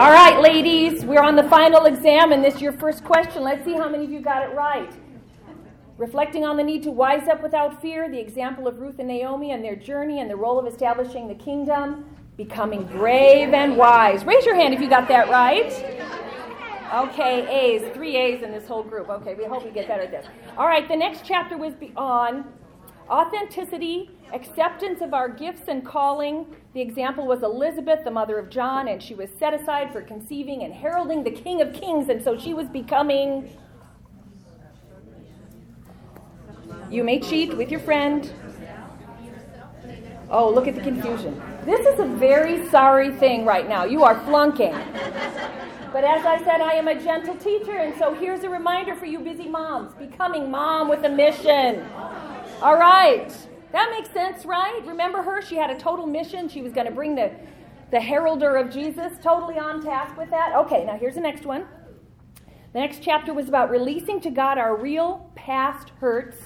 [0.00, 3.42] All right, ladies, we're on the final exam, and this is your first question.
[3.42, 4.92] Let's see how many of you got it right.
[5.96, 9.52] Reflecting on the need to wise up without fear, the example of Ruth and Naomi
[9.52, 12.04] and their journey and the role of establishing the kingdom,
[12.36, 14.24] becoming brave and wise.
[14.24, 15.70] Raise your hand if you got that right.
[16.92, 19.08] Okay, A's, three A's in this whole group.
[19.08, 20.26] Okay, we hope we get better at this.
[20.56, 22.44] All right, the next chapter was on
[23.08, 26.46] authenticity, acceptance of our gifts and calling.
[26.74, 30.62] The example was Elizabeth, the mother of John, and she was set aside for conceiving
[30.62, 33.50] and heralding the King of Kings, and so she was becoming
[36.90, 38.32] You may cheat with your friend.
[40.28, 41.40] Oh, look at the confusion.
[41.64, 43.84] This is a very sorry thing right now.
[43.84, 44.72] You are flunking.
[45.92, 49.06] But as I said, I am a gentle teacher, and so here's a reminder for
[49.06, 51.84] you busy moms becoming mom with a mission.
[52.60, 53.32] All right.
[53.72, 54.80] That makes sense, right?
[54.84, 55.42] Remember her?
[55.42, 56.48] She had a total mission.
[56.48, 57.30] She was going to bring the,
[57.90, 60.54] the heralder of Jesus, totally on task with that.
[60.56, 61.66] Okay, now here's the next one.
[62.72, 66.36] The next chapter was about releasing to God our real past hurts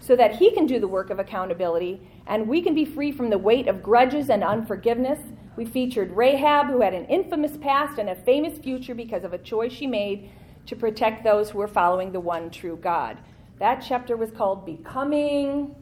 [0.00, 3.30] so that He can do the work of accountability and we can be free from
[3.30, 5.18] the weight of grudges and unforgiveness.
[5.56, 9.38] We featured Rahab, who had an infamous past and a famous future because of a
[9.38, 10.30] choice she made
[10.66, 13.18] to protect those who were following the one true God.
[13.58, 15.74] That chapter was called Becoming.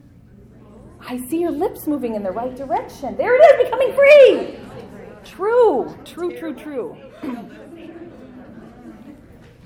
[1.07, 3.17] I see your lips moving in the right direction.
[3.17, 4.59] There it is, becoming free.
[5.23, 6.97] True, true, true, true.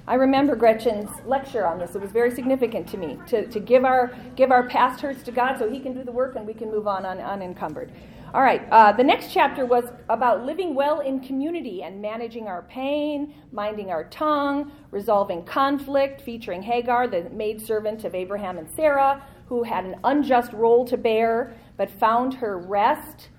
[0.08, 1.95] I remember Gretchen's lecture on this.
[1.95, 5.31] It was very significant to me to, to give, our, give our past hurts to
[5.31, 7.91] God so He can do the work and we can move on un, unencumbered.
[8.33, 12.63] All right, uh, the next chapter was about living well in community and managing our
[12.63, 19.63] pain, minding our tongue, resolving conflict, featuring Hagar, the maidservant of Abraham and Sarah, who
[19.63, 23.29] had an unjust role to bear but found her rest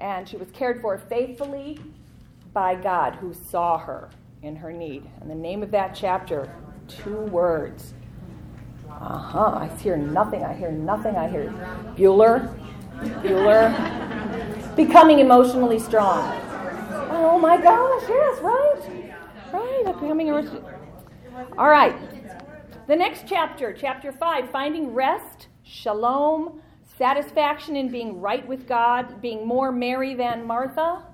[0.00, 1.78] and she was cared for faithfully
[2.52, 4.08] by God who saw her
[4.42, 5.08] in her need.
[5.20, 6.50] And the name of that chapter,
[6.88, 7.92] two words.
[8.90, 9.58] Uh huh.
[9.60, 10.44] I hear nothing.
[10.44, 11.16] I hear nothing.
[11.16, 11.52] I hear
[11.96, 12.52] Bueller.
[13.22, 14.76] Bueller.
[14.76, 16.24] Becoming emotionally strong.
[17.12, 18.80] Oh my gosh, yes, right.
[19.52, 19.82] Right.
[20.00, 20.62] Becoming emotionally.
[21.58, 21.94] All right.
[22.90, 26.60] The next chapter, chapter 5, finding rest, shalom,
[26.98, 31.04] satisfaction in being right with God, being more Mary than Martha.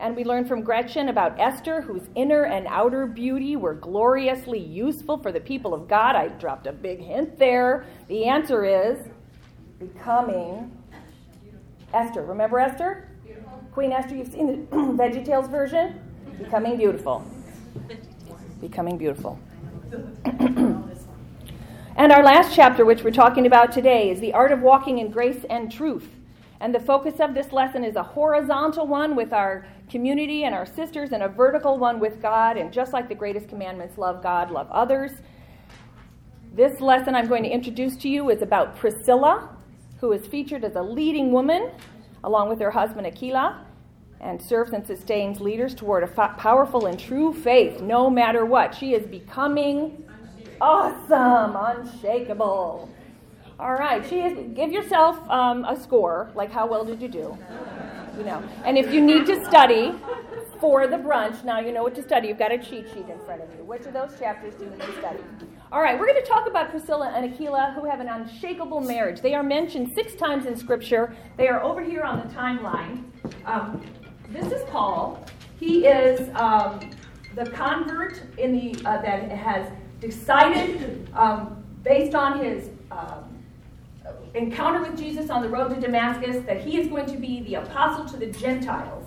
[0.00, 5.16] And we learn from Gretchen about Esther, whose inner and outer beauty were gloriously useful
[5.18, 6.16] for the people of God.
[6.16, 7.86] I dropped a big hint there.
[8.08, 8.98] The answer is
[9.78, 10.76] becoming
[11.92, 12.24] Esther.
[12.24, 13.08] Remember Esther?
[13.72, 15.96] Queen Esther, you've seen the VeggieTales version?
[16.38, 17.24] Becoming beautiful.
[18.60, 19.38] Becoming beautiful.
[21.96, 25.10] and our last chapter, which we're talking about today, is the art of walking in
[25.10, 26.08] grace and truth.
[26.60, 30.66] And the focus of this lesson is a horizontal one with our community and our
[30.66, 32.56] sisters, and a vertical one with God.
[32.56, 35.12] And just like the greatest commandments love God, love others.
[36.52, 39.50] This lesson I'm going to introduce to you is about Priscilla,
[40.00, 41.70] who is featured as a leading woman
[42.24, 43.64] along with her husband Aquila
[44.20, 48.74] and serves and sustains leaders toward a powerful and true faith no matter what.
[48.74, 50.04] She is becoming
[50.60, 52.88] awesome, unshakable.
[53.58, 57.38] All right, she is, give yourself um, a score, like how well did you do?
[58.18, 59.94] You know, and if you need to study
[60.60, 62.28] for the brunch, now you know what to study.
[62.28, 63.64] You've got a cheat sheet in front of you.
[63.64, 65.20] Which of those chapters do you need to study?
[65.70, 69.20] All right, we're going to talk about Priscilla and Aquila, who have an unshakable marriage.
[69.20, 71.16] They are mentioned six times in Scripture.
[71.36, 73.04] They are over here on the timeline.
[73.44, 73.82] Um,
[74.30, 75.24] this is Paul.
[75.58, 76.90] He is um,
[77.34, 79.66] the convert in the uh, that has
[80.06, 83.24] decided, um, based on his um,
[84.34, 87.54] encounter with Jesus on the road to Damascus that he is going to be the
[87.56, 89.04] apostle to the Gentiles.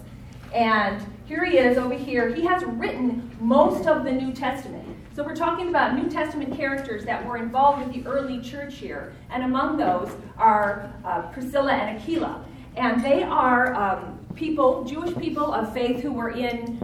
[0.53, 2.33] And here he is over here.
[2.33, 4.85] He has written most of the New Testament.
[5.13, 9.13] So we're talking about New Testament characters that were involved with the early church here.
[9.29, 12.45] And among those are uh, Priscilla and Aquila.
[12.75, 16.79] And they are um, people, Jewish people of faith, who were in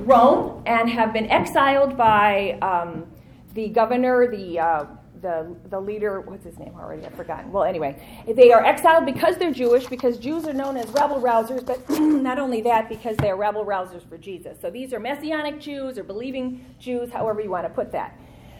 [0.00, 3.06] Rome and have been exiled by um,
[3.54, 4.84] the governor, the uh,
[5.24, 7.06] the, the leader, what's his name already?
[7.06, 7.50] I've forgotten.
[7.50, 7.96] Well, anyway,
[8.28, 12.38] they are exiled because they're Jewish, because Jews are known as rebel rousers, but not
[12.38, 14.58] only that, because they're rebel rousers for Jesus.
[14.60, 18.18] So these are Messianic Jews or believing Jews, however you want to put that.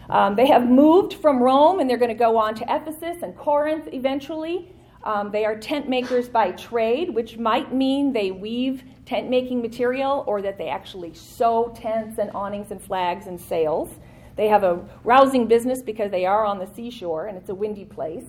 [0.08, 3.36] Um, they have moved from Rome and they're going to go on to Ephesus and
[3.36, 4.72] Corinth eventually.
[5.02, 10.24] Um, they are tent makers by trade, which might mean they weave tent making material
[10.26, 13.90] or that they actually sew tents and awnings and flags and sails.
[14.36, 17.84] They have a rousing business because they are on the seashore and it's a windy
[17.84, 18.24] place.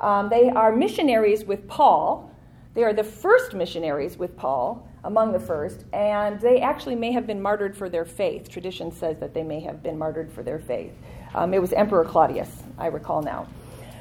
[0.00, 2.30] Um, they are missionaries with Paul.
[2.74, 7.26] They are the first missionaries with Paul, among the first, and they actually may have
[7.26, 8.48] been martyred for their faith.
[8.48, 10.92] Tradition says that they may have been martyred for their faith.
[11.34, 13.48] Um, it was Emperor Claudius, I recall now.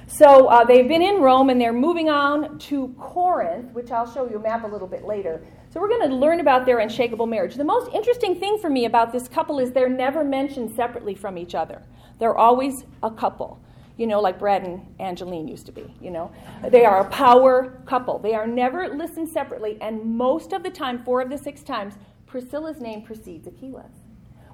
[0.08, 4.28] So uh, they've been in Rome and they're moving on to Corinth, which I'll show
[4.28, 5.46] you a map a little bit later.
[5.70, 7.56] So we're going to learn about their unshakable marriage.
[7.56, 11.38] The most interesting thing for me about this couple is they're never mentioned separately from
[11.38, 11.84] each other.
[12.20, 13.62] They're always a couple,
[13.98, 16.32] you know, like Brad and Angeline used to be, you know.
[16.70, 18.18] They are a power couple.
[18.18, 21.96] They are never listened separately, and most of the time, four of the six times,
[22.26, 23.92] Priscilla's name precedes Aquila's,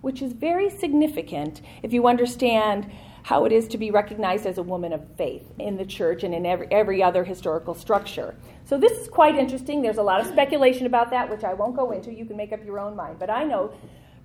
[0.02, 2.92] which is very significant if you understand
[3.24, 6.34] how it is to be recognized as a woman of faith in the church and
[6.34, 8.36] in every, every other historical structure.
[8.66, 9.82] So this is quite interesting.
[9.82, 12.14] There's a lot of speculation about that, which I won't go into.
[12.14, 13.20] You can make up your own mind.
[13.20, 13.74] But I know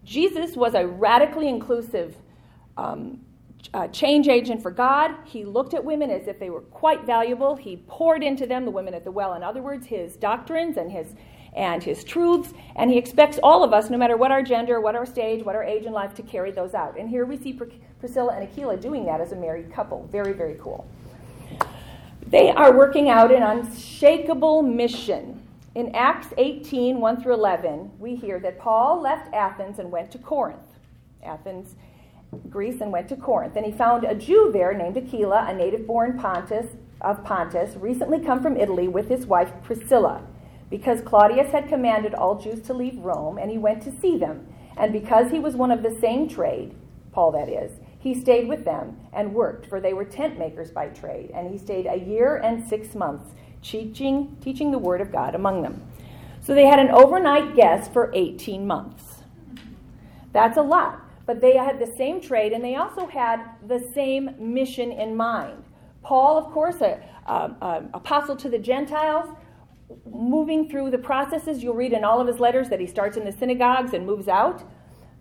[0.05, 2.17] Jesus was a radically inclusive
[2.77, 3.21] um,
[3.73, 5.13] uh, change agent for God.
[5.25, 7.55] He looked at women as if they were quite valuable.
[7.55, 10.91] He poured into them, the women at the well, in other words, his doctrines and
[10.91, 11.15] his
[11.59, 14.95] and his truths, and he expects all of us, no matter what our gender, what
[14.95, 16.97] our stage, what our age in life, to carry those out.
[16.97, 17.61] And here we see
[17.99, 20.09] Priscilla and Aquila doing that as a married couple.
[20.11, 20.89] Very, very cool.
[22.29, 25.43] They are working out an unshakable mission.
[25.75, 30.19] In Acts 18 1 through 11, we hear that Paul left Athens and went to
[30.19, 30.61] Corinth.
[31.25, 31.75] Athens,
[32.49, 33.57] Greece, and went to Corinth.
[33.57, 38.21] And he found a Jew there named Aquila, a native born Pontus of Pontus, recently
[38.21, 40.23] come from Italy with his wife Priscilla
[40.71, 44.47] because Claudius had commanded all Jews to leave Rome, and he went to see them.
[44.77, 46.75] And because he was one of the same trade,
[47.13, 50.89] Paul that is, he stayed with them and worked, for they were tent makers by
[50.89, 51.31] trade.
[51.35, 55.63] And he stayed a year and six months, teaching, teaching the word of God among
[55.63, 55.83] them.
[56.41, 59.23] So they had an overnight guest for 18 months.
[60.33, 61.03] That's a lot.
[61.27, 65.65] But they had the same trade, and they also had the same mission in mind.
[66.03, 67.01] Paul, of course, a,
[67.93, 69.29] apostle to the Gentiles,
[70.07, 71.63] moving through the processes.
[71.63, 74.29] You'll read in all of his letters that he starts in the synagogues and moves
[74.29, 74.63] out.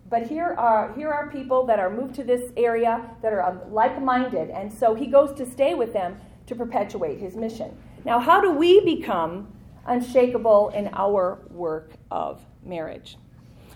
[0.09, 4.01] But here are, here are people that are moved to this area that are like
[4.01, 7.77] minded, and so he goes to stay with them to perpetuate his mission.
[8.05, 9.51] Now, how do we become
[9.85, 13.17] unshakable in our work of marriage?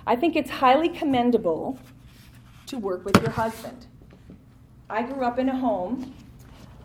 [0.07, 1.77] I think it's highly commendable
[2.67, 3.87] to work with your husband.
[4.89, 6.13] I grew up in a home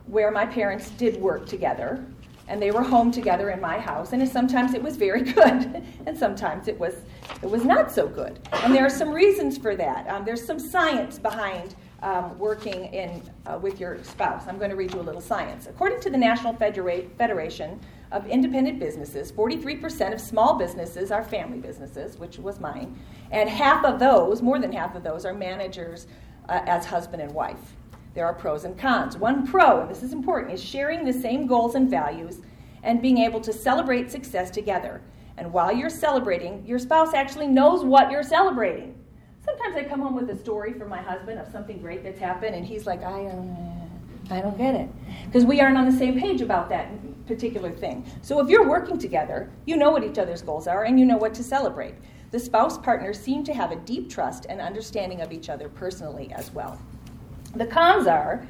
[0.06, 2.05] where my parents did work together
[2.48, 4.12] and they were home together in my house.
[4.12, 6.94] And sometimes it was very good and sometimes it was
[7.43, 8.38] it was not so good.
[8.52, 10.08] And there are some reasons for that.
[10.08, 14.44] Um, there's some science behind um, working in uh, with your spouse.
[14.46, 15.66] I'm going to read you a little science.
[15.66, 17.81] According to the national Federa- federation
[18.12, 22.96] of independent businesses 43% of small businesses are family businesses which was mine.
[23.32, 26.06] And half of those more than half of those are managers
[26.48, 27.75] uh, as husband and wife
[28.16, 29.18] there are pros and cons.
[29.18, 32.40] One pro, and this is important, is sharing the same goals and values
[32.82, 35.02] and being able to celebrate success together.
[35.36, 38.94] And while you're celebrating, your spouse actually knows what you're celebrating.
[39.44, 42.54] Sometimes I come home with a story from my husband of something great that's happened,
[42.54, 44.88] and he's like, I, uh, I don't get it.
[45.26, 46.88] Because we aren't on the same page about that
[47.26, 48.10] particular thing.
[48.22, 51.19] So if you're working together, you know what each other's goals are, and you know
[51.19, 51.96] what to celebrate.
[52.30, 56.32] The spouse partners seem to have a deep trust and understanding of each other personally
[56.32, 56.80] as well.
[57.56, 58.47] The cons are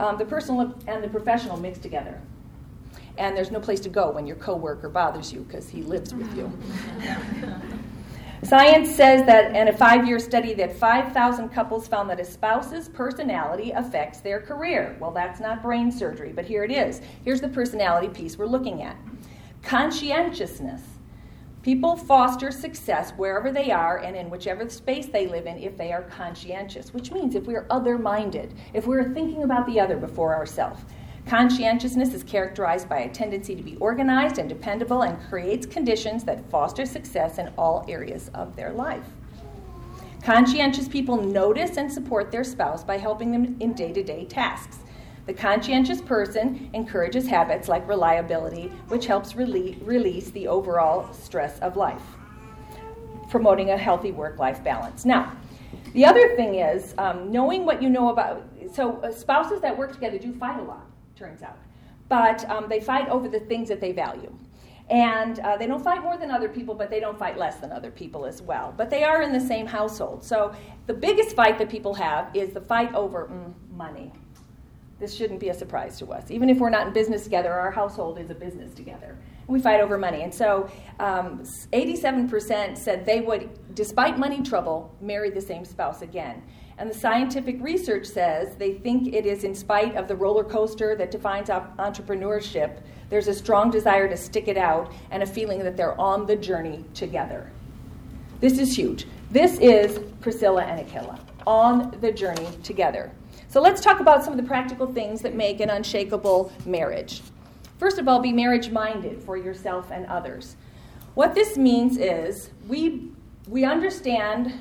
[0.00, 2.20] um, the personal and the professional mixed together.
[3.16, 6.36] And there's no place to go when your coworker bothers you because he lives with
[6.36, 6.52] you.
[8.44, 12.88] Science says that in a five year study that 5,000 couples found that a spouse's
[12.88, 14.96] personality affects their career.
[15.00, 17.00] Well, that's not brain surgery, but here it is.
[17.24, 18.96] Here's the personality piece we're looking at
[19.64, 20.82] conscientiousness
[21.68, 25.92] People foster success wherever they are and in whichever space they live in if they
[25.92, 30.34] are conscientious, which means if we're other minded, if we're thinking about the other before
[30.34, 30.80] ourselves.
[31.26, 36.50] Conscientiousness is characterized by a tendency to be organized and dependable and creates conditions that
[36.50, 39.04] foster success in all areas of their life.
[40.22, 44.78] Conscientious people notice and support their spouse by helping them in day to day tasks.
[45.28, 51.76] The conscientious person encourages habits like reliability, which helps rele- release the overall stress of
[51.76, 52.00] life,
[53.28, 55.04] promoting a healthy work life balance.
[55.04, 55.36] Now,
[55.92, 58.42] the other thing is um, knowing what you know about.
[58.72, 61.58] So, uh, spouses that work together do fight a lot, turns out.
[62.08, 64.34] But um, they fight over the things that they value.
[64.88, 67.70] And uh, they don't fight more than other people, but they don't fight less than
[67.70, 68.72] other people as well.
[68.74, 70.24] But they are in the same household.
[70.24, 70.54] So
[70.86, 74.10] the biggest fight that people have is the fight over mm, money
[75.00, 76.30] this shouldn't be a surprise to us.
[76.30, 79.16] Even if we're not in business together, our household is a business together.
[79.46, 80.22] We fight over money.
[80.22, 86.42] And so um, 87% said they would, despite money trouble, marry the same spouse again.
[86.78, 90.94] And the scientific research says they think it is in spite of the roller coaster
[90.96, 95.76] that defines entrepreneurship There's a strong desire to stick it out and a feeling that
[95.76, 97.50] they're on the journey together.
[98.40, 99.06] This is huge.
[99.30, 103.10] This is Priscilla and Aquila on the journey together.
[103.50, 107.22] So let's talk about some of the practical things that make an unshakable marriage.
[107.78, 110.56] First of all, be marriage minded for yourself and others.
[111.14, 113.10] What this means is we,
[113.48, 114.52] we understand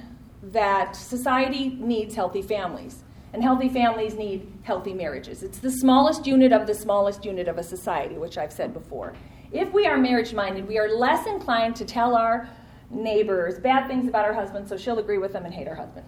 [0.42, 3.04] that society needs healthy families,
[3.34, 5.44] and healthy families need healthy marriages.
[5.44, 9.14] It's the smallest unit of the smallest unit of a society, which I've said before.
[9.52, 12.48] If we are marriage minded, we are less inclined to tell our
[12.90, 16.06] neighbors bad things about our husband so she'll agree with them and hate our husband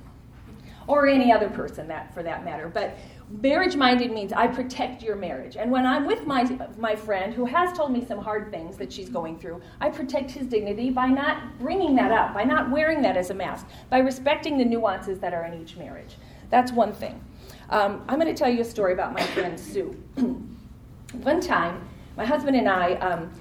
[0.90, 2.68] or any other person that for that matter.
[2.68, 2.98] But
[3.30, 5.56] marriage minded means i protect your marriage.
[5.56, 6.44] And when i'm with my
[6.80, 10.32] my friend who has told me some hard things that she's going through i protect
[10.32, 14.00] his dignity by not bringing that up by not wearing that as a mask by
[14.00, 16.16] respecting the nuances that are in each marriage.
[16.50, 17.24] That's one thing.
[17.70, 19.96] Um, i'm going to tell you a story about my friend sue.
[21.24, 23.32] One time my husband and i um,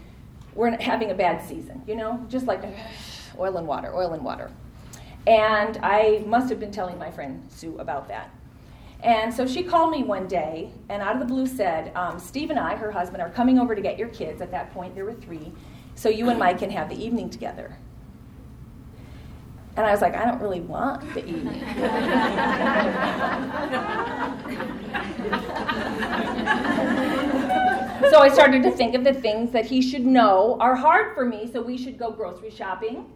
[0.54, 2.62] were having a bad season you know just like
[3.38, 4.50] oil and water oil and water
[5.28, 8.30] and I must have been telling my friend Sue about that.
[9.00, 12.48] And so she called me one day and out of the blue said, um, Steve
[12.48, 14.40] and I, her husband, are coming over to get your kids.
[14.40, 15.52] At that point, there were three.
[15.96, 17.76] So you and Mike can have the evening together.
[19.76, 21.60] And I was like, I don't really want the evening.
[28.10, 31.26] so I started to think of the things that he should know are hard for
[31.26, 31.50] me.
[31.52, 33.12] So we should go grocery shopping.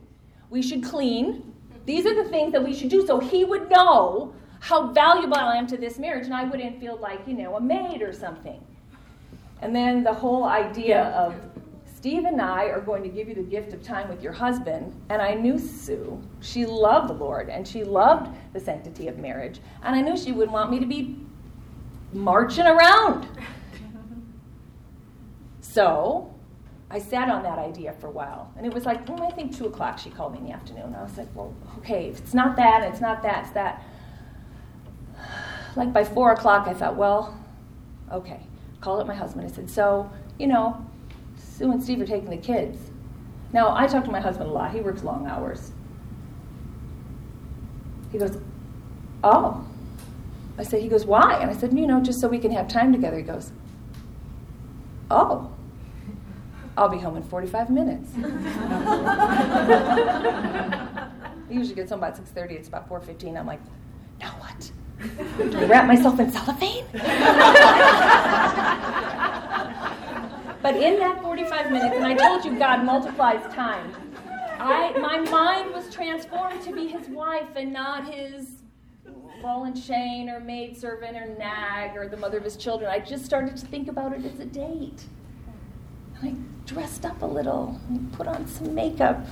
[0.51, 1.53] We should clean.
[1.85, 5.57] These are the things that we should do so he would know how valuable I
[5.57, 8.65] am to this marriage and I wouldn't feel like, you know, a maid or something.
[9.61, 11.35] And then the whole idea of
[11.85, 14.93] Steve and I are going to give you the gift of time with your husband.
[15.09, 16.21] And I knew Sue.
[16.41, 19.61] She loved the Lord and she loved the sanctity of marriage.
[19.83, 21.17] And I knew she wouldn't want me to be
[22.13, 23.27] marching around.
[25.73, 26.32] So
[26.93, 28.53] I sat on that idea for a while.
[28.55, 30.95] And it was like, I think 2 o'clock she called me in the afternoon.
[30.95, 33.83] I was like, well, okay, if it's not that, it's not that, it's that.
[35.75, 37.35] Like by 4 o'clock, I thought, well,
[38.13, 38.41] okay.
[38.83, 39.51] Called up my husband.
[39.51, 40.85] I said, so, you know,
[41.39, 42.91] Sue and Steve are taking the kids.
[43.55, 44.73] Now, I talk to my husband a lot.
[44.73, 45.73] He works long hours.
[48.11, 48.37] He goes,
[49.25, 49.67] oh.
[50.59, 51.39] I said, he goes, why?
[51.41, 53.17] And I said, you know, just so we can have time together.
[53.17, 53.51] He goes,
[55.11, 55.52] oh.
[56.77, 58.13] I'll be home in 45 minutes.
[61.49, 62.53] he usually gets home about 6.30.
[62.53, 63.39] It's about 4.15.
[63.39, 63.61] I'm like,
[64.21, 64.71] now what?
[65.51, 66.85] Do I wrap myself in cellophane?
[70.63, 73.93] but in that 45 minutes, and I told you God multiplies time,
[74.59, 78.63] I, my mind was transformed to be his wife and not his
[79.43, 82.89] ball and chain or maidservant or nag or the mother of his children.
[82.89, 85.03] I just started to think about it as a date.
[86.23, 87.81] I dressed up a little
[88.13, 89.25] put on some makeup.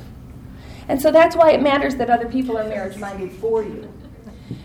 [0.89, 3.93] And so that's why it matters that other people are marriage minded for you.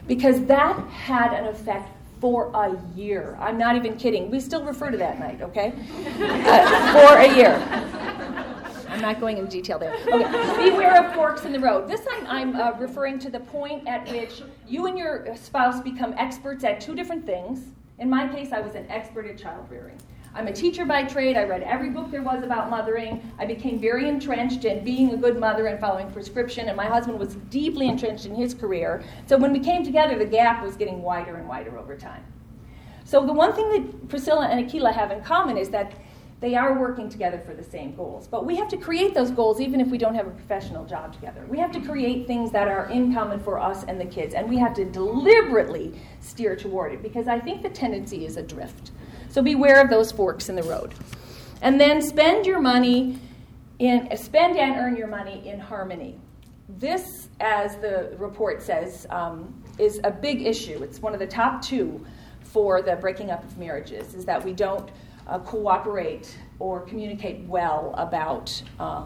[0.07, 3.37] Because that had an effect for a year.
[3.39, 4.31] I'm not even kidding.
[4.31, 5.73] We still refer to that night, okay?
[6.19, 7.53] Uh, for a year.
[8.89, 9.93] I'm not going into detail there.
[10.07, 10.69] Okay.
[10.69, 11.87] Beware of forks in the road.
[11.87, 16.13] This I'm, I'm uh, referring to the point at which you and your spouse become
[16.17, 17.65] experts at two different things.
[17.99, 19.99] In my case, I was an expert at child rearing.
[20.35, 21.37] I'm a teacher by trade.
[21.37, 23.31] I read every book there was about mothering.
[23.39, 27.17] I became very entrenched in being a good mother and following prescription, and my husband
[27.17, 29.01] was deeply entrenched in his career.
[29.27, 32.21] So when we came together, the gap was getting wider and wider over time.
[33.05, 35.93] So the one thing that Priscilla and Aquila have in common is that
[36.41, 38.27] they are working together for the same goals.
[38.27, 41.13] But we have to create those goals even if we don't have a professional job
[41.13, 41.45] together.
[41.47, 44.49] We have to create things that are in common for us and the kids, and
[44.49, 48.91] we have to deliberately steer toward it because I think the tendency is adrift.
[49.35, 50.93] So beware of those forks in the road.
[51.61, 53.19] And then spend your money
[53.79, 56.17] in spend and earn your money in harmony.
[56.69, 60.81] This, as the report says, um, is a big issue.
[60.83, 62.05] It's one of the top two
[62.43, 64.13] for the breaking up of marriages.
[64.13, 64.89] Is that we don't
[65.27, 69.03] uh, cooperate or communicate well about uh,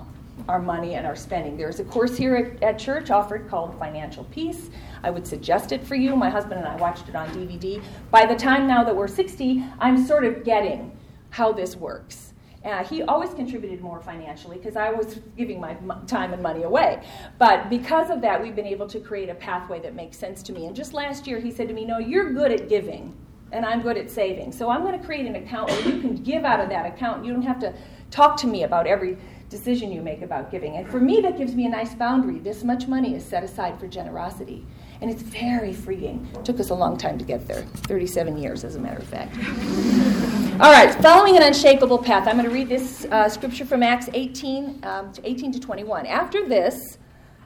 [0.48, 1.58] our money and our spending.
[1.58, 4.70] There's a course here at, at, church offered called Financial Peace.
[5.04, 6.16] I would suggest it for you.
[6.16, 7.82] My husband and I watched it on DVD.
[8.12, 10.98] By the time now that we're 60, I'm sort of getting
[11.32, 12.34] how this works.
[12.66, 15.76] Uh, he always contributed more financially because I was giving my
[16.08, 17.02] time and money away.
[17.38, 20.52] But because of that, we've been able to create a pathway that makes sense to
[20.52, 20.66] me.
[20.66, 23.16] And just last year, he said to me, No, you're good at giving,
[23.54, 24.52] and I'm good at saving.
[24.52, 27.24] So I'm going to create an account where you can give out of that account.
[27.24, 27.74] You don't have to
[28.12, 29.18] talk to me about every
[29.50, 30.78] decision you make about giving.
[30.78, 32.40] And for me, that gives me a nice boundary.
[32.40, 34.66] This much money is set aside for generosity.
[35.02, 36.28] And it's very freeing.
[36.36, 39.08] It took us a long time to get there 37 years, as a matter of
[39.08, 39.36] fact.
[40.62, 42.28] All right, following an unshakable path.
[42.28, 46.06] I'm going to read this uh, scripture from Acts 18 um, to 18 to 21.
[46.06, 46.98] After this,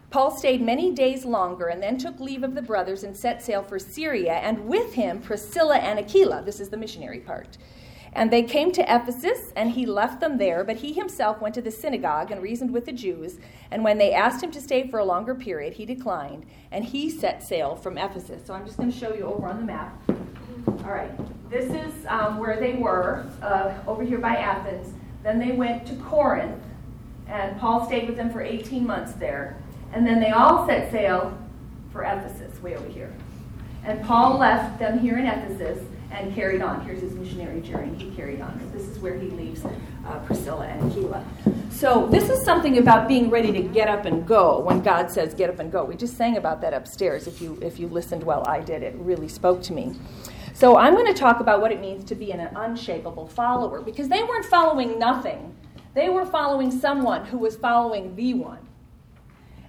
[0.10, 3.64] Paul stayed many days longer and then took leave of the brothers and set sail
[3.64, 6.44] for Syria, and with him Priscilla and Aquila.
[6.44, 7.58] This is the missionary part.
[8.16, 11.62] And they came to Ephesus, and he left them there, but he himself went to
[11.62, 13.40] the synagogue and reasoned with the Jews.
[13.72, 17.10] And when they asked him to stay for a longer period, he declined, and he
[17.10, 18.46] set sail from Ephesus.
[18.46, 20.00] So I'm just going to show you over on the map.
[20.68, 21.12] All right,
[21.50, 24.94] this is um, where they were, uh, over here by Athens.
[25.24, 26.62] Then they went to Corinth,
[27.28, 29.58] and Paul stayed with them for 18 months there.
[29.92, 31.36] And then they all set sail
[31.92, 33.12] for Ephesus, way over here.
[33.84, 36.86] And Paul left them here in Ephesus and carried on.
[36.86, 37.98] Here's his missionary journey.
[37.98, 38.60] He carried on.
[38.72, 41.26] This is where he leaves uh, Priscilla and Aquila.
[41.72, 45.34] So, this is something about being ready to get up and go when God says
[45.34, 45.84] get up and go.
[45.84, 47.28] We just sang about that upstairs.
[47.28, 48.84] If you, if you listened well, I did.
[48.84, 49.96] It really spoke to me.
[50.54, 54.08] So, I'm going to talk about what it means to be an unshakable follower because
[54.08, 55.56] they weren't following nothing,
[55.96, 58.60] they were following someone who was following the one.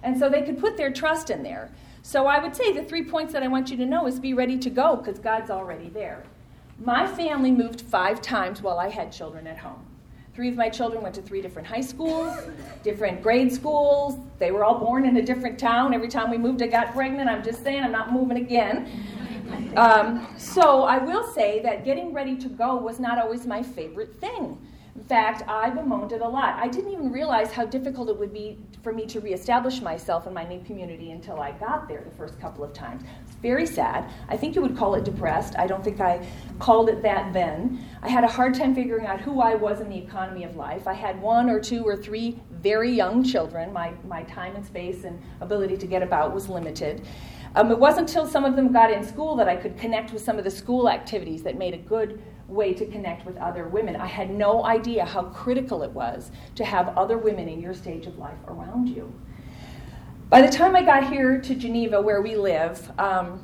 [0.03, 1.71] And so they could put their trust in there.
[2.03, 4.35] So I would say the three points that I want you to know is be
[4.35, 6.23] ready to go because God's already there.
[6.79, 9.85] My family moved five times while I had children at home.
[10.33, 12.35] Three of my children went to three different high schools,
[12.83, 14.17] different grade schools.
[14.37, 15.93] They were all born in a different town.
[15.93, 17.29] Every time we moved, I got pregnant.
[17.29, 18.89] I'm just saying, I'm not moving again.
[19.77, 24.19] Um, so I will say that getting ready to go was not always my favorite
[24.19, 24.57] thing.
[25.07, 26.55] Fact, I bemoaned it a lot.
[26.55, 30.33] I didn't even realize how difficult it would be for me to reestablish myself in
[30.33, 33.03] my new community until I got there the first couple of times.
[33.39, 34.11] Very sad.
[34.29, 35.59] I think you would call it depressed.
[35.59, 36.25] I don't think I
[36.57, 37.85] called it that then.
[38.01, 40.87] I had a hard time figuring out who I was in the economy of life.
[40.87, 43.71] I had one or two or three very young children.
[43.71, 47.05] My, my time and space and ability to get about was limited.
[47.55, 50.23] Um, it wasn't until some of them got in school that I could connect with
[50.23, 53.95] some of the school activities that made a good way to connect with other women.
[53.95, 58.05] I had no idea how critical it was to have other women in your stage
[58.05, 59.11] of life around you.
[60.29, 63.39] By the time I got here to Geneva, where we live, um,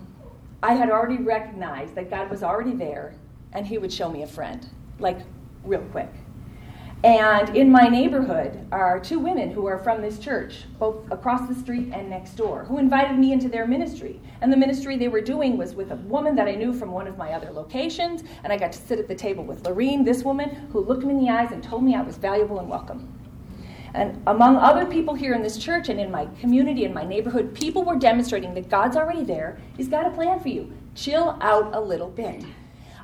[0.63, 3.15] I had already recognized that God was already there
[3.54, 4.67] and He would show me a friend,
[4.99, 5.19] like
[5.63, 6.10] real quick.
[7.03, 11.55] And in my neighborhood are two women who are from this church, both across the
[11.55, 14.19] street and next door, who invited me into their ministry.
[14.41, 17.07] And the ministry they were doing was with a woman that I knew from one
[17.07, 18.23] of my other locations.
[18.43, 21.15] And I got to sit at the table with Lorene, this woman, who looked me
[21.15, 23.11] in the eyes and told me I was valuable and welcome.
[23.95, 27.55] And among other people here in this church and in my community and my neighborhood,
[27.55, 29.59] people were demonstrating that God's already there.
[29.75, 30.71] He's got a plan for you.
[30.93, 32.45] Chill out a little bit.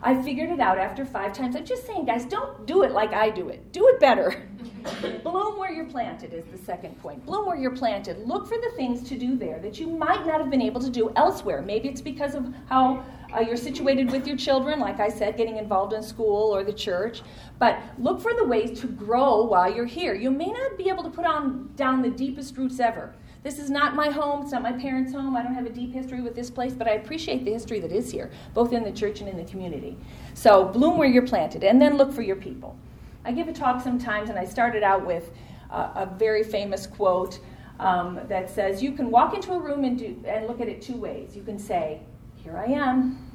[0.02, 1.56] I figured it out after five times.
[1.56, 3.72] I'm just saying, guys, don't do it like I do it.
[3.72, 4.48] Do it better.
[5.24, 7.26] Bloom where you're planted is the second point.
[7.26, 8.28] Bloom where you're planted.
[8.28, 10.90] Look for the things to do there that you might not have been able to
[10.90, 11.62] do elsewhere.
[11.62, 13.04] Maybe it's because of how
[13.36, 16.74] uh, you're situated with your children, like I said, getting involved in school or the
[16.74, 17.22] church.
[17.60, 20.14] But look for the ways to grow while you're here.
[20.14, 23.14] You may not be able to put on down the deepest roots ever.
[23.48, 25.38] This is not my home, it's not my parents' home.
[25.38, 27.94] I don't have a deep history with this place, but I appreciate the history that
[27.94, 29.96] is here, both in the church and in the community.
[30.34, 32.78] So bloom where you're planted, and then look for your people.
[33.24, 35.32] I give a talk sometimes, and I started out with
[35.72, 37.40] uh, a very famous quote
[37.80, 40.82] um, that says, You can walk into a room and, do, and look at it
[40.82, 41.34] two ways.
[41.34, 42.02] You can say,
[42.44, 43.32] Here I am,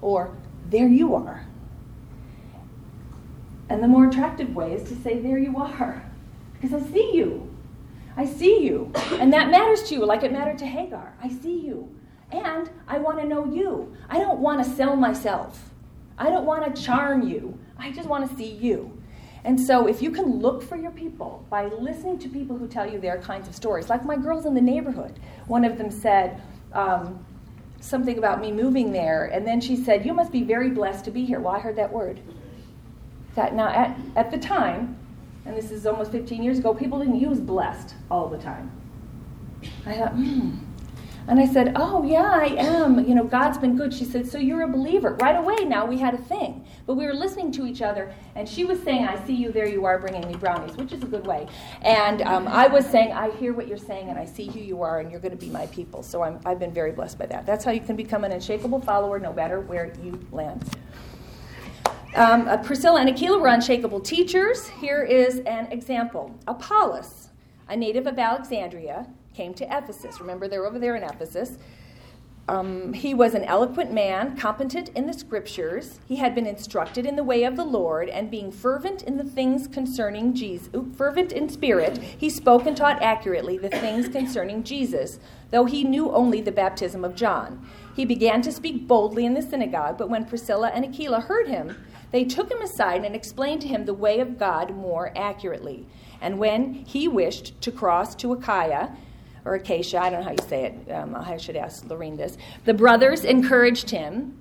[0.00, 0.34] or
[0.70, 1.46] There you are.
[3.68, 6.02] And the more attractive way is to say, There you are,
[6.54, 7.54] because I see you.
[8.18, 8.90] I see you.
[9.12, 11.14] And that matters to you, like it mattered to Hagar.
[11.22, 11.88] I see you.
[12.32, 13.96] And I want to know you.
[14.10, 15.70] I don't want to sell myself.
[16.18, 17.56] I don't want to charm you.
[17.78, 18.92] I just want to see you.
[19.44, 22.90] And so, if you can look for your people by listening to people who tell
[22.90, 26.42] you their kinds of stories, like my girls in the neighborhood, one of them said
[26.72, 27.24] um,
[27.80, 31.12] something about me moving there, and then she said, You must be very blessed to
[31.12, 31.38] be here.
[31.38, 32.20] Well, I heard that word.
[33.36, 34.98] That now, at, at the time,
[35.48, 38.70] and this is almost 15 years ago, people didn't use blessed all the time.
[39.86, 40.58] I thought, hmm.
[41.26, 43.06] And I said, Oh, yeah, I am.
[43.06, 43.92] You know, God's been good.
[43.92, 45.14] She said, So you're a believer.
[45.20, 46.64] Right away now we had a thing.
[46.86, 49.68] But we were listening to each other, and she was saying, I see you, there
[49.68, 51.46] you are, bringing me brownies, which is a good way.
[51.82, 54.80] And um, I was saying, I hear what you're saying, and I see who you
[54.80, 56.02] are, and you're going to be my people.
[56.02, 57.44] So i I've been very blessed by that.
[57.44, 60.64] That's how you can become an unshakable follower no matter where you land.
[62.18, 64.66] Um, uh, Priscilla and Aquila were unshakable teachers.
[64.66, 66.36] Here is an example.
[66.48, 67.28] Apollos,
[67.68, 70.18] a native of Alexandria, came to Ephesus.
[70.20, 71.58] Remember, they're over there in Ephesus.
[72.48, 76.00] Um, he was an eloquent man, competent in the scriptures.
[76.08, 79.22] He had been instructed in the way of the Lord, and being fervent in the
[79.22, 85.20] things concerning Jesus, fervent in spirit, he spoke and taught accurately the things concerning Jesus,
[85.52, 87.64] though he knew only the baptism of John.
[87.94, 91.76] He began to speak boldly in the synagogue, but when Priscilla and Aquila heard him,
[92.10, 95.86] They took him aside and explained to him the way of God more accurately.
[96.20, 98.96] And when he wished to cross to Achaia,
[99.44, 102.36] or Acacia, I don't know how you say it, um, I should ask Lorene this,
[102.64, 104.36] the brothers encouraged him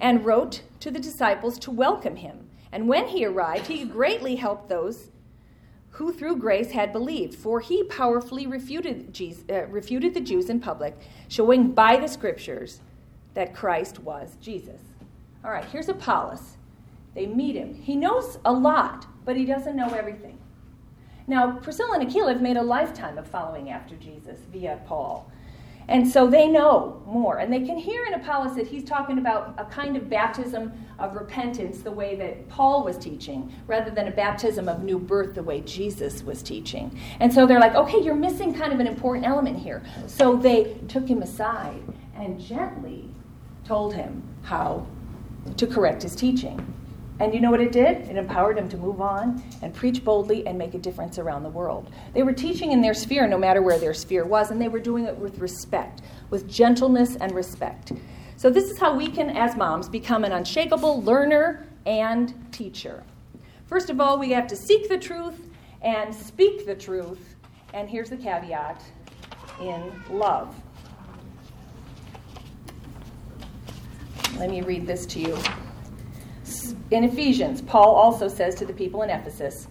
[0.00, 2.48] and wrote to the disciples to welcome him.
[2.72, 5.10] And when he arrived, he greatly helped those
[5.90, 10.58] who through grace had believed, for he powerfully refuted, Jesus, uh, refuted the Jews in
[10.58, 10.96] public,
[11.28, 12.80] showing by the scriptures
[13.34, 14.80] that Christ was Jesus.
[15.44, 16.56] All right, here's Apollos.
[17.14, 17.74] They meet him.
[17.74, 20.38] He knows a lot, but he doesn't know everything.
[21.26, 25.30] Now, Priscilla and Aquila have made a lifetime of following after Jesus via Paul.
[25.86, 27.38] And so they know more.
[27.38, 31.14] And they can hear in Apollos that he's talking about a kind of baptism of
[31.14, 35.42] repentance, the way that Paul was teaching, rather than a baptism of new birth, the
[35.42, 36.98] way Jesus was teaching.
[37.20, 39.82] And so they're like, okay, you're missing kind of an important element here.
[40.06, 41.82] So they took him aside
[42.16, 43.10] and gently
[43.64, 44.86] told him how
[45.56, 46.74] to correct his teaching.
[47.20, 48.08] And you know what it did?
[48.08, 51.48] It empowered him to move on and preach boldly and make a difference around the
[51.48, 51.90] world.
[52.12, 54.80] They were teaching in their sphere, no matter where their sphere was, and they were
[54.80, 57.92] doing it with respect, with gentleness and respect.
[58.36, 63.04] So, this is how we can, as moms, become an unshakable learner and teacher.
[63.66, 65.48] First of all, we have to seek the truth
[65.82, 67.36] and speak the truth.
[67.72, 68.82] And here's the caveat
[69.60, 70.54] in love.
[74.36, 75.38] Let me read this to you
[76.90, 79.68] in Ephesians, Paul also says to the people in Ephesus,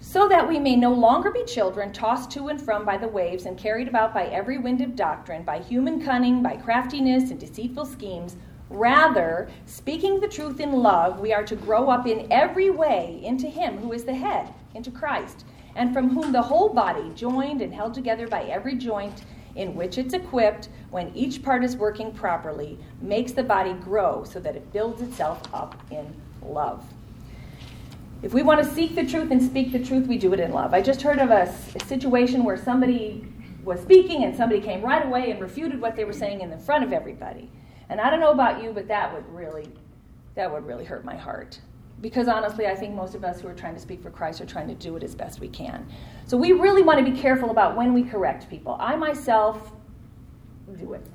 [0.00, 3.46] so that we may no longer be children tossed to and from by the waves
[3.46, 7.86] and carried about by every wind of doctrine, by human cunning, by craftiness and deceitful
[7.86, 8.36] schemes.
[8.68, 13.48] Rather, speaking the truth in love, we are to grow up in every way into
[13.48, 17.72] Him who is the head, into Christ, and from whom the whole body, joined and
[17.72, 19.24] held together by every joint
[19.56, 24.40] in which it's equipped, when each part is working properly, makes the body grow so
[24.40, 26.84] that it builds itself up in love.
[28.22, 30.52] If we want to seek the truth and speak the truth, we do it in
[30.52, 30.72] love.
[30.72, 33.26] I just heard of a, a situation where somebody
[33.64, 36.58] was speaking and somebody came right away and refuted what they were saying in the
[36.58, 37.50] front of everybody.
[37.88, 39.70] And I don't know about you, but that would really
[40.34, 41.60] that would really hurt my heart.
[42.04, 44.44] Because honestly, I think most of us who are trying to speak for Christ are
[44.44, 45.86] trying to do it as best we can.
[46.26, 48.76] So we really want to be careful about when we correct people.
[48.78, 49.72] I myself
[50.78, 51.06] do it.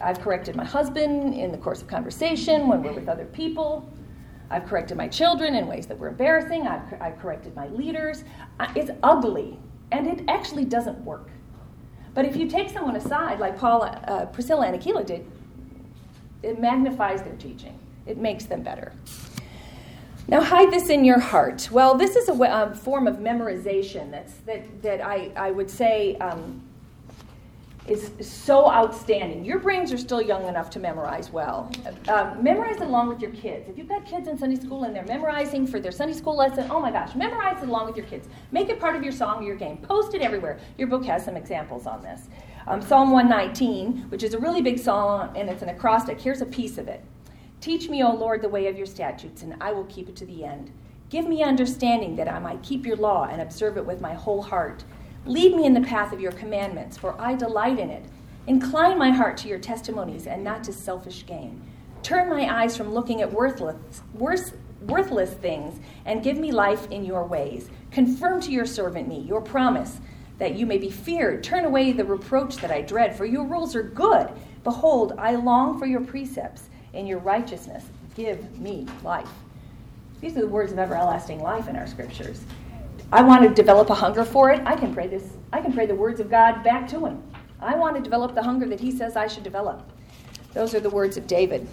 [0.00, 3.92] I've corrected my husband in the course of conversation when we're with other people.
[4.48, 6.68] I've corrected my children in ways that were embarrassing.
[6.68, 8.22] I've, I've corrected my leaders.
[8.76, 9.58] It's ugly,
[9.90, 11.30] and it actually doesn't work.
[12.14, 15.28] But if you take someone aside, like Paula, uh, Priscilla and Aquila did,
[16.44, 17.76] it magnifies their teaching.
[18.06, 18.92] It makes them better.
[20.30, 21.68] Now, hide this in your heart.
[21.72, 26.14] Well, this is a, a form of memorization that's, that, that I, I would say
[26.18, 26.62] um,
[27.88, 29.44] is so outstanding.
[29.44, 31.68] Your brains are still young enough to memorize well.
[32.06, 33.68] Um, memorize along with your kids.
[33.68, 36.68] If you've got kids in Sunday school and they're memorizing for their Sunday school lesson,
[36.70, 38.28] oh my gosh, memorize it along with your kids.
[38.52, 39.78] Make it part of your song or your game.
[39.78, 40.60] Post it everywhere.
[40.78, 42.28] Your book has some examples on this.
[42.68, 46.46] Um, psalm 119, which is a really big psalm and it's an acrostic, here's a
[46.46, 47.04] piece of it.
[47.60, 50.24] Teach me, O Lord, the way of your statutes, and I will keep it to
[50.24, 50.72] the end.
[51.10, 54.40] Give me understanding that I might keep your law and observe it with my whole
[54.40, 54.82] heart.
[55.26, 58.06] Lead me in the path of your commandments, for I delight in it.
[58.46, 61.60] Incline my heart to your testimonies and not to selfish gain.
[62.02, 67.04] Turn my eyes from looking at worthless, worth, worthless things and give me life in
[67.04, 67.68] your ways.
[67.90, 70.00] Confirm to your servant me your promise
[70.38, 71.44] that you may be feared.
[71.44, 74.30] Turn away the reproach that I dread, for your rules are good.
[74.64, 76.70] Behold, I long for your precepts.
[76.92, 79.30] In your righteousness, give me life.
[80.20, 82.42] These are the words of everlasting life in our scriptures.
[83.12, 84.62] I want to develop a hunger for it.
[84.66, 85.36] I can pray this.
[85.52, 87.22] I can pray the words of God back to him.
[87.60, 89.82] I want to develop the hunger that he says I should develop.
[90.52, 91.66] Those are the words of David.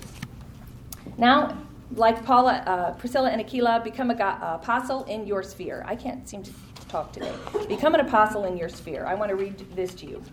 [1.17, 1.57] Now,
[1.95, 5.83] like Paula, uh, Priscilla, and Aquila, become an apostle in your sphere.
[5.87, 6.51] I can't seem to
[6.87, 7.33] talk today.
[7.67, 9.05] Become an apostle in your sphere.
[9.05, 10.23] I want to read this to you.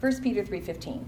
[0.00, 1.04] 1 Peter 3:15.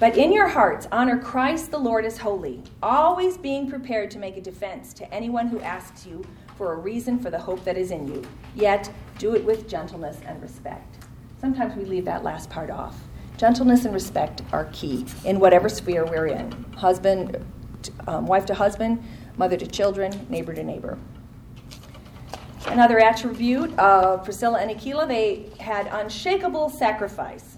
[0.00, 4.36] But in your hearts honor Christ the Lord as holy, always being prepared to make
[4.36, 6.24] a defense to anyone who asks you
[6.56, 8.22] for a reason for the hope that is in you,
[8.54, 11.04] yet do it with gentleness and respect.
[11.40, 12.96] Sometimes we leave that last part off.
[13.36, 17.44] Gentleness and respect are key in whatever sphere we're in husband,
[18.06, 19.02] um, wife to husband,
[19.36, 20.96] mother to children, neighbor to neighbor.
[22.66, 27.57] Another attribute of Priscilla and Aquila, they had unshakable sacrifice.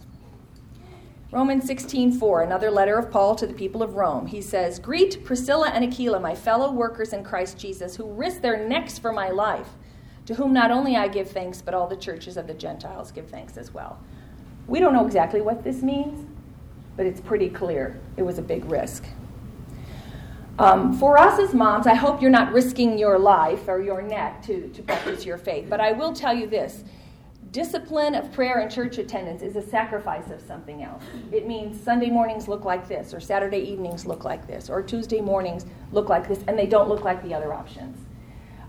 [1.33, 4.27] Romans 16:4, another letter of Paul to the people of Rome.
[4.27, 8.67] He says, "Greet Priscilla and Aquila, my fellow workers in Christ Jesus, who risked their
[8.67, 9.69] necks for my life,
[10.27, 13.29] to whom not only I give thanks, but all the churches of the Gentiles give
[13.29, 13.99] thanks as well."
[14.67, 16.27] We don't know exactly what this means,
[16.97, 18.01] but it's pretty clear.
[18.17, 19.05] It was a big risk.
[20.59, 24.43] Um, for us as moms, I hope you're not risking your life or your neck
[24.43, 25.67] to, to practice your faith.
[25.71, 26.83] But I will tell you this
[27.53, 31.03] discipline of prayer and church attendance is a sacrifice of something else.
[31.33, 35.21] It means Sunday mornings look like this, or Saturday evenings look like this, or Tuesday
[35.21, 37.99] mornings look like this, and they don't look like the other options.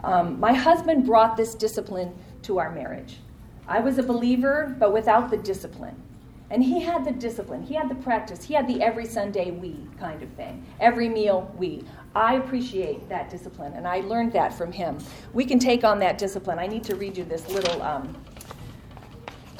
[0.03, 2.13] Um, my husband brought this discipline
[2.43, 3.19] to our marriage.
[3.67, 6.01] I was a believer, but without the discipline.
[6.49, 9.87] And he had the discipline, he had the practice, he had the every Sunday we
[9.97, 11.85] kind of thing, every meal we.
[12.13, 14.97] I appreciate that discipline, and I learned that from him.
[15.31, 16.59] We can take on that discipline.
[16.59, 18.17] I need to read you this little um,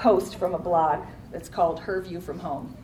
[0.02, 2.76] post from a blog that's called Her View from Home.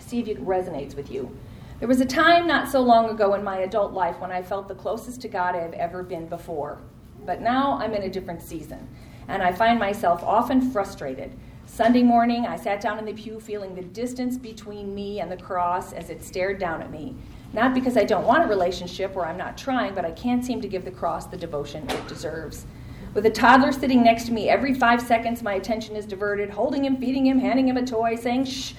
[0.00, 1.30] See if it resonates with you.
[1.78, 4.66] There was a time not so long ago in my adult life when I felt
[4.66, 6.78] the closest to God I have ever been before.
[7.24, 8.88] But now I'm in a different season,
[9.28, 11.38] and I find myself often frustrated.
[11.66, 15.36] Sunday morning, I sat down in the pew feeling the distance between me and the
[15.36, 17.14] cross as it stared down at me.
[17.52, 20.60] Not because I don't want a relationship or I'm not trying, but I can't seem
[20.62, 22.66] to give the cross the devotion it deserves.
[23.12, 26.84] With a toddler sitting next to me, every five seconds my attention is diverted, holding
[26.84, 28.74] him, feeding him, handing him a toy, saying shh.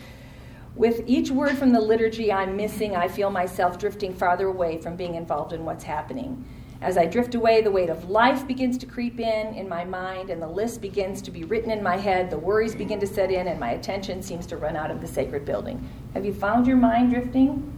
[0.74, 4.96] With each word from the liturgy I'm missing, I feel myself drifting farther away from
[4.96, 6.46] being involved in what's happening.
[6.82, 10.30] As I drift away, the weight of life begins to creep in in my mind,
[10.30, 12.30] and the list begins to be written in my head.
[12.30, 15.08] The worries begin to set in, and my attention seems to run out of the
[15.08, 15.88] sacred building.
[16.14, 17.70] Have you found your mind drifting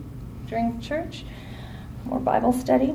[0.47, 1.25] during church
[2.11, 2.93] or Bible study?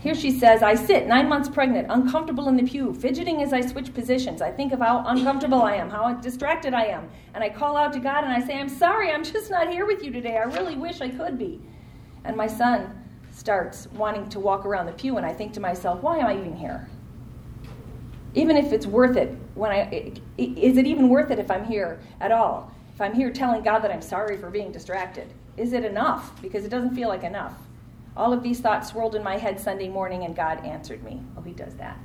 [0.00, 3.60] Here she says, I sit, nine months pregnant, uncomfortable in the pew, fidgeting as I
[3.60, 4.40] switch positions.
[4.40, 7.10] I think of how uncomfortable I am, how distracted I am.
[7.34, 9.84] And I call out to God and I say, I'm sorry, I'm just not here
[9.84, 10.38] with you today.
[10.38, 11.60] I really wish I could be.
[12.24, 12.98] And my son
[13.30, 16.38] starts wanting to walk around the pew, and I think to myself, why am I
[16.38, 16.88] even here?
[18.34, 22.00] Even if it's worth it, when I, is it even worth it if I'm here
[22.20, 22.72] at all?
[22.94, 26.40] If I'm here telling God that I'm sorry for being distracted, is it enough?
[26.40, 27.54] Because it doesn't feel like enough.
[28.20, 31.22] All of these thoughts swirled in my head Sunday morning, and God answered me.
[31.38, 31.98] Oh, He does that.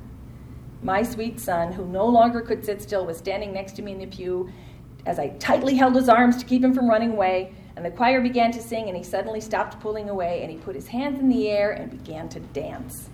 [0.82, 3.98] My sweet son, who no longer could sit still, was standing next to me in
[3.98, 4.50] the pew
[5.04, 7.52] as I tightly held his arms to keep him from running away.
[7.76, 10.74] And the choir began to sing, and he suddenly stopped pulling away, and he put
[10.74, 13.10] his hands in the air and began to dance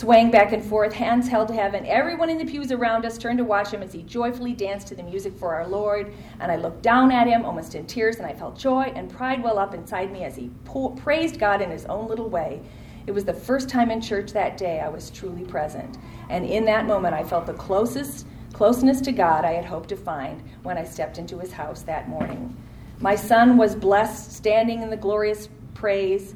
[0.00, 1.84] swaying back and forth, hands held to heaven.
[1.84, 4.94] Everyone in the pews around us turned to watch him as he joyfully danced to
[4.94, 6.14] the music for our Lord.
[6.40, 9.42] And I looked down at him, almost in tears, and I felt joy and pride
[9.42, 12.62] well up inside me as he po- praised God in his own little way.
[13.06, 15.98] It was the first time in church that day I was truly present.
[16.30, 19.96] And in that moment, I felt the closest closeness to God I had hoped to
[19.96, 22.56] find when I stepped into his house that morning.
[23.00, 26.34] My son was blessed, standing in the glorious praise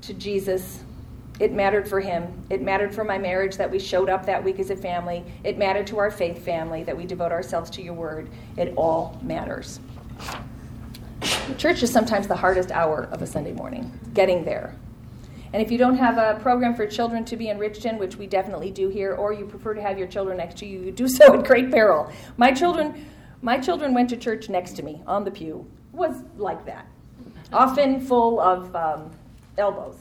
[0.00, 0.82] to Jesus
[1.40, 2.44] it mattered for him.
[2.50, 5.24] It mattered for my marriage that we showed up that week as a family.
[5.44, 8.28] It mattered to our faith family that we devote ourselves to your word.
[8.56, 9.80] It all matters.
[11.56, 14.74] Church is sometimes the hardest hour of a Sunday morning, getting there.
[15.52, 18.26] And if you don't have a program for children to be enriched in, which we
[18.26, 21.08] definitely do here, or you prefer to have your children next to you, you do
[21.08, 22.12] so at great peril.
[22.36, 23.06] My children,
[23.40, 25.66] my children went to church next to me on the pew.
[25.92, 26.86] Was like that,
[27.52, 29.10] often full of um,
[29.56, 29.96] elbows.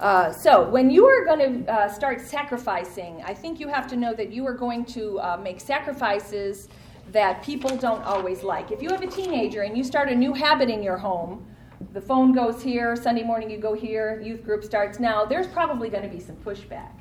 [0.00, 3.96] Uh, so, when you are going to uh, start sacrificing, I think you have to
[3.96, 6.68] know that you are going to uh, make sacrifices
[7.10, 8.70] that people don't always like.
[8.70, 11.44] If you have a teenager and you start a new habit in your home,
[11.92, 15.88] the phone goes here, Sunday morning you go here, youth group starts now, there's probably
[15.88, 16.92] going to be some pushback.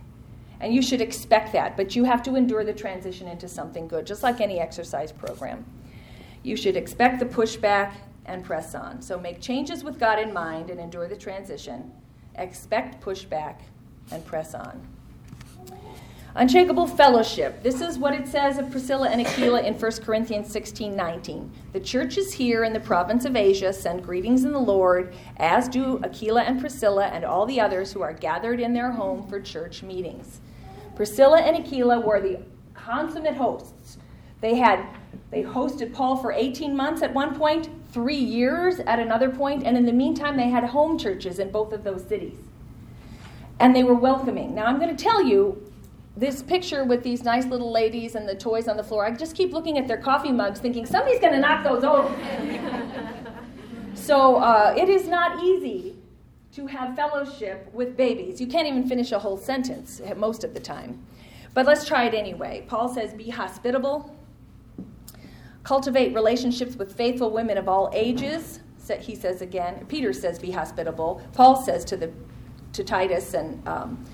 [0.60, 4.08] And you should expect that, but you have to endure the transition into something good,
[4.08, 5.66] just like any exercise program.
[6.42, 7.94] You should expect the pushback
[8.26, 9.04] and press on.
[9.04, 11.92] So make changes with God in mind and endure the transition
[12.38, 13.62] expect pushback,
[14.12, 14.88] and press on.
[16.36, 17.64] Unshakable fellowship.
[17.64, 21.52] This is what it says of Priscilla and Aquila in 1 Corinthians 16 19.
[21.74, 26.00] The churches here in the province of Asia send greetings in the Lord, as do
[26.04, 29.82] Aquila and Priscilla and all the others who are gathered in their home for church
[29.82, 30.40] meetings.
[30.96, 32.40] Priscilla and Aquila were the
[32.76, 33.98] consummate hosts.
[34.40, 34.86] They had
[35.30, 39.76] they hosted Paul for 18 months at one point, three years at another point, and
[39.76, 42.38] in the meantime, they had home churches in both of those cities.
[43.60, 44.56] And they were welcoming.
[44.56, 45.62] Now, I'm going to tell you
[46.16, 49.06] this picture with these nice little ladies and the toys on the floor.
[49.06, 52.14] I just keep looking at their coffee mugs, thinking somebody's going to knock those over.
[53.96, 55.96] so uh, it is not easy
[56.54, 58.40] to have fellowship with babies.
[58.40, 61.06] You can't even finish a whole sentence most of the time.
[61.54, 62.66] But let's try it anyway.
[62.68, 64.17] Paul says, Be hospitable
[65.68, 68.62] Cultivate relationships with faithful women of all ages.
[69.02, 69.86] He says again.
[69.90, 72.10] Peter says, "Be hospitable." Paul says to the
[72.72, 74.06] to Titus and um,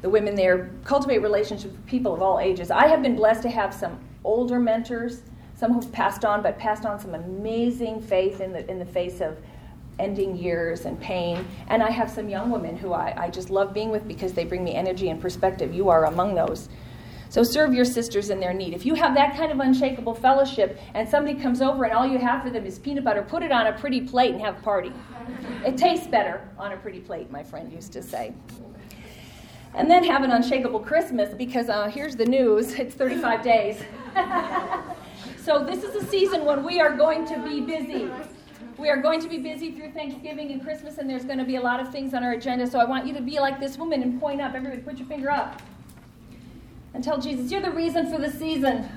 [0.00, 2.70] the women there, cultivate relationships with people of all ages.
[2.70, 5.20] I have been blessed to have some older mentors,
[5.54, 9.20] some who've passed on, but passed on some amazing faith in the in the face
[9.20, 9.36] of
[9.98, 11.46] ending years and pain.
[11.68, 14.46] And I have some young women who I, I just love being with because they
[14.46, 15.74] bring me energy and perspective.
[15.74, 16.70] You are among those.
[17.32, 18.74] So serve your sisters in their need.
[18.74, 22.18] If you have that kind of unshakable fellowship and somebody comes over and all you
[22.18, 24.60] have for them is peanut butter, put it on a pretty plate and have a
[24.60, 24.92] party.
[25.64, 28.34] It tastes better on a pretty plate, my friend used to say.
[29.72, 33.82] And then have an unshakable Christmas because uh, here's the news it's 35 days.
[35.42, 38.10] so this is a season when we are going to be busy.
[38.76, 41.56] We are going to be busy through Thanksgiving and Christmas, and there's going to be
[41.56, 42.66] a lot of things on our agenda.
[42.66, 44.54] So I want you to be like this woman and point up.
[44.54, 45.62] Everybody, put your finger up.
[46.94, 48.88] And tell Jesus, You're the reason for the season.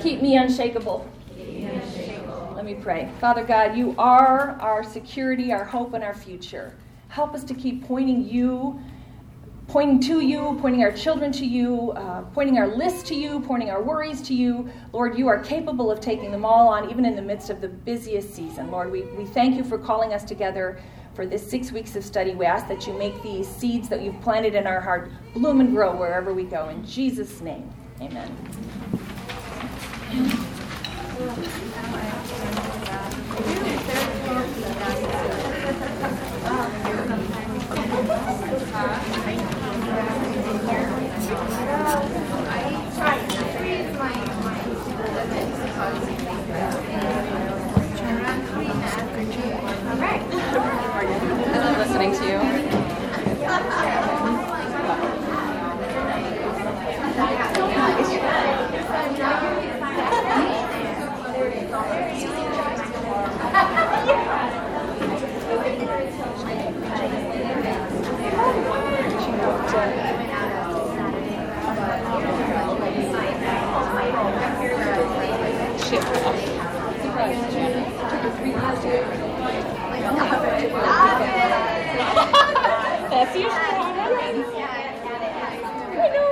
[0.00, 1.08] Keep me unshakable.
[2.54, 3.10] Let me pray.
[3.20, 6.74] Father God, you are our security, our hope, and our future.
[7.08, 8.80] Help us to keep pointing you
[9.68, 13.70] pointing to you, pointing our children to you, uh, pointing our list to you, pointing
[13.70, 14.70] our worries to you.
[14.92, 17.68] Lord, you are capable of taking them all on, even in the midst of the
[17.68, 18.70] busiest season.
[18.70, 20.80] Lord, we, we thank you for calling us together
[21.16, 22.34] for this six weeks of study.
[22.34, 25.74] We ask that you make these seeds that you've planted in our heart bloom and
[25.74, 26.68] grow wherever we go.
[26.68, 28.30] In Jesus' name, amen.
[51.98, 52.66] Listening to you.
[83.08, 84.46] That's usually what happens.
[85.96, 86.30] I know.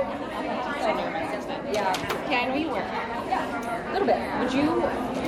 [1.71, 2.85] Yeah, Okay, I know you work.
[2.85, 4.19] a little bit.
[4.39, 4.83] Would you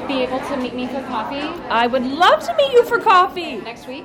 [0.07, 1.41] be able to meet me for coffee
[1.77, 3.57] I would love to meet you for coffee.
[3.57, 4.03] next week?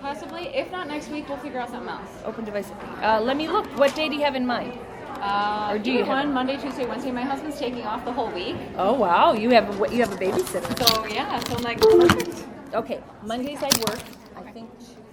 [0.00, 0.44] Possibly.
[0.60, 2.08] If not next week, we'll figure out something else.
[2.24, 2.70] Open device.
[3.02, 3.66] Uh, let me look.
[3.78, 4.72] What day do you have in mind?
[5.20, 7.10] Uh, Or do you have- one Monday, Tuesday, Wednesday?
[7.10, 10.16] My husband's taking off the whole week, Oh wow, you have a, you have a
[10.16, 10.72] babysitter.
[10.82, 11.38] so yeah.
[11.40, 12.46] So I'm like, perfect.
[12.72, 14.00] Okay, Mondays I work.
[14.36, 14.70] I think.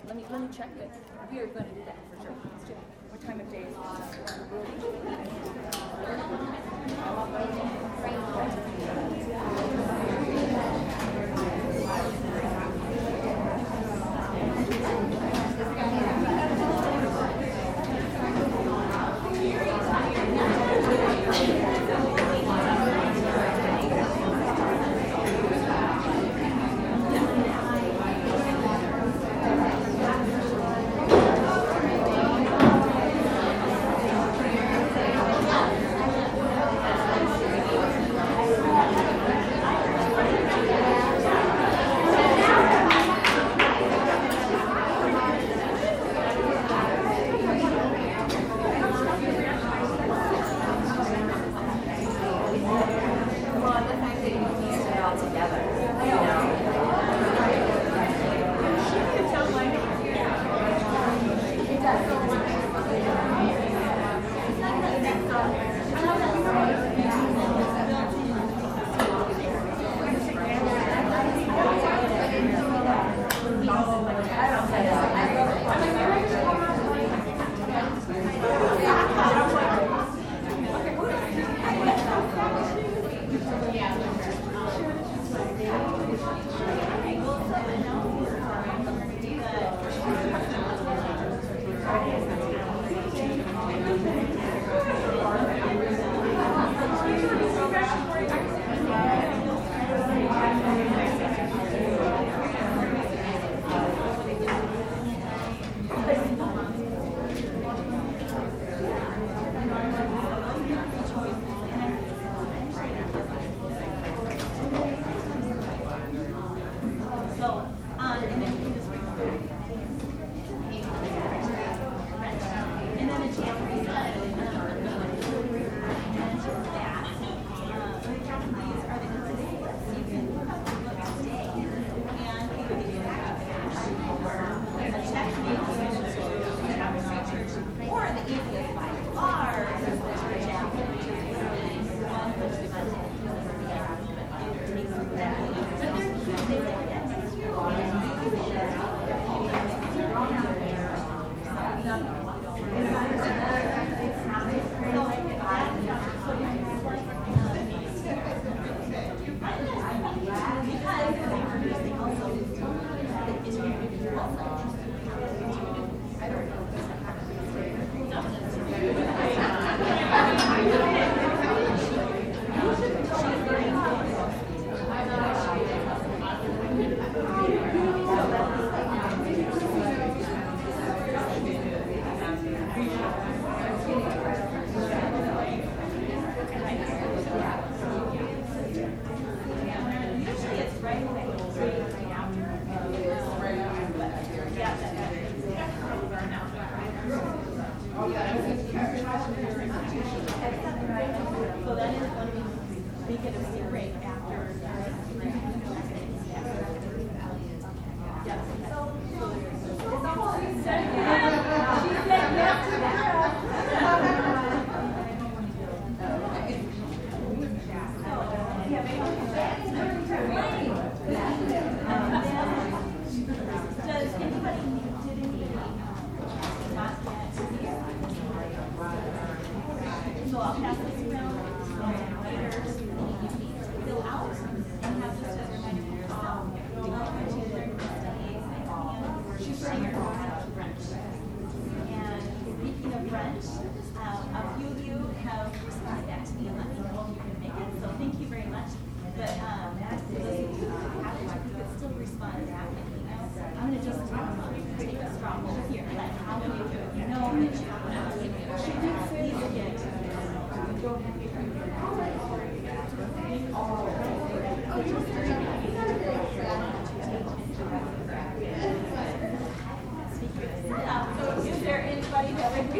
[0.08, 0.94] Let me let me check this.
[1.30, 2.36] We are going to do that for sure.
[2.46, 2.78] Let's do it.
[3.12, 4.98] What time of day is it?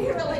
[0.06, 0.37] That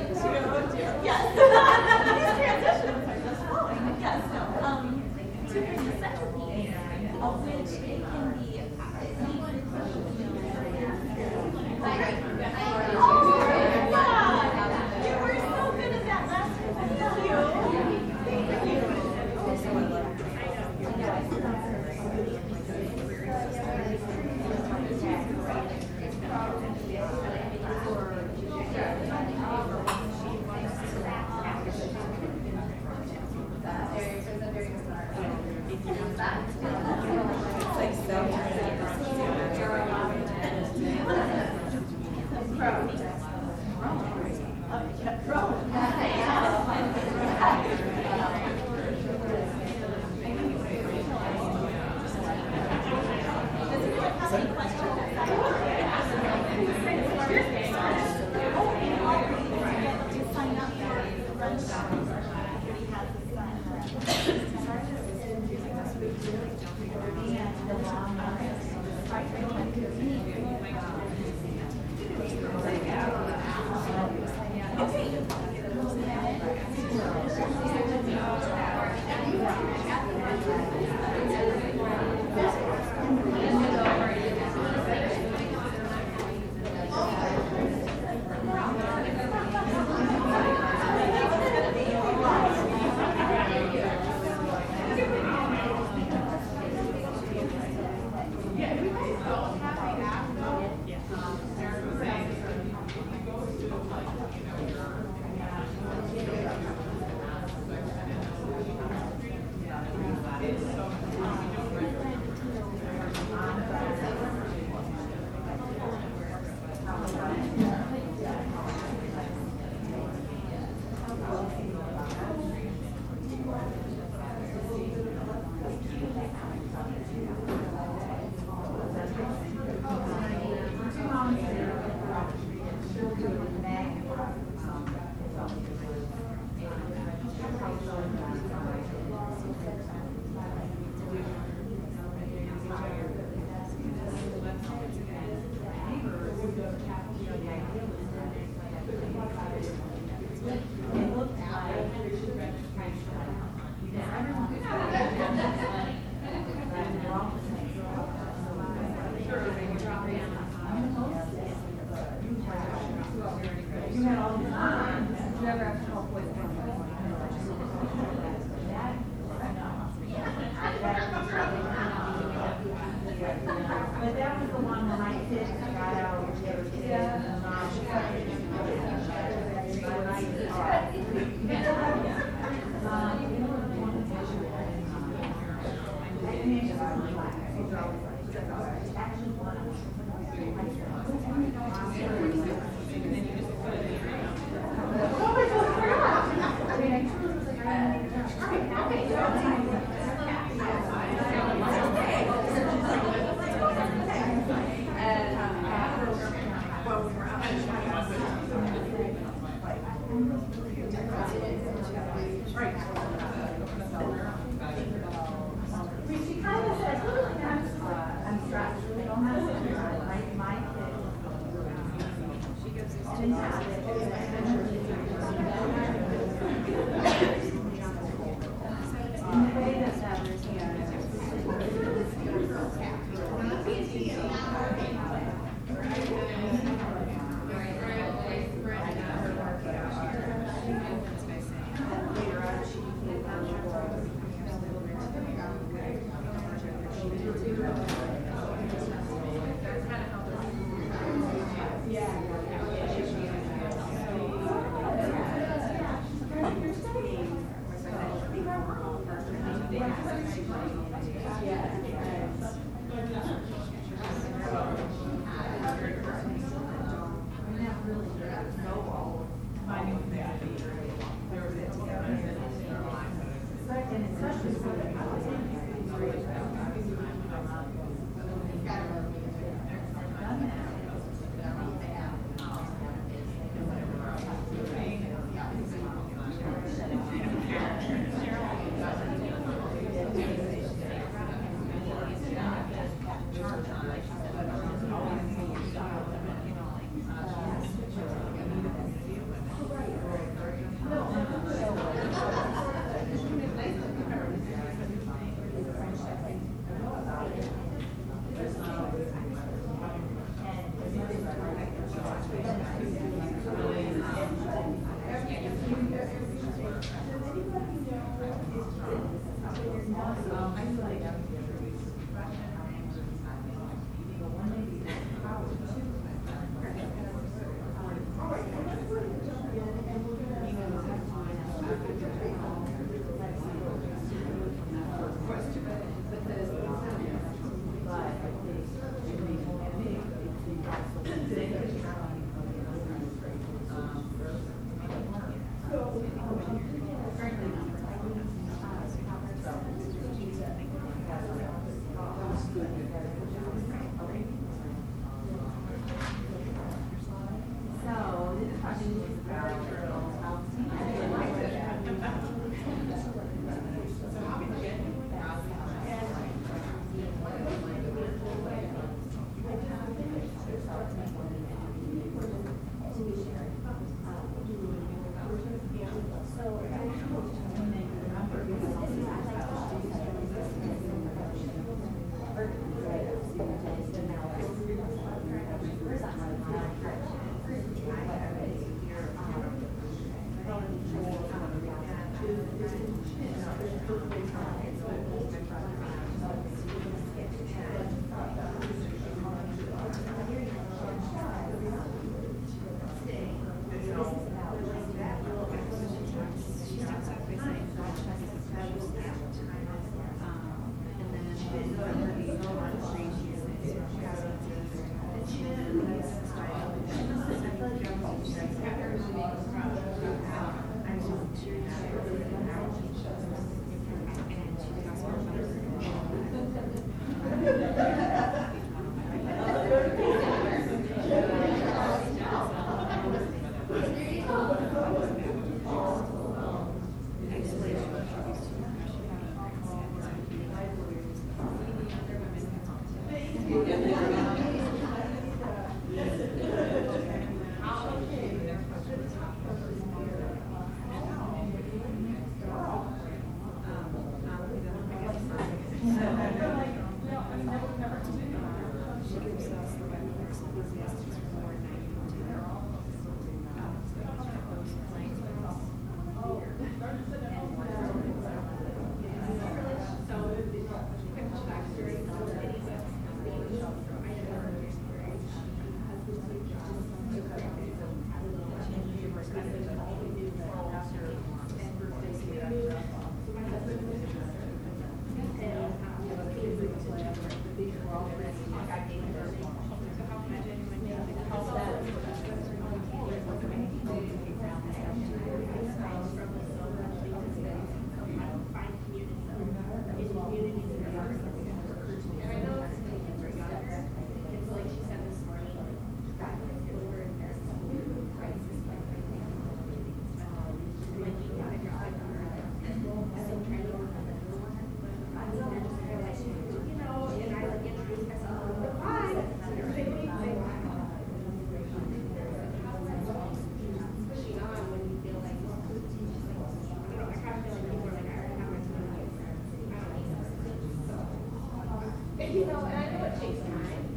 [532.32, 532.44] you.
[532.46, 533.87] Know, and I know it takes time,